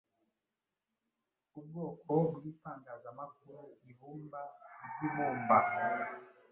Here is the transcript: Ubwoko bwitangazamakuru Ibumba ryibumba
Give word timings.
Ubwoko 1.59 2.13
bwitangazamakuru 2.35 3.57
Ibumba 3.91 4.41
ryibumba 4.89 5.57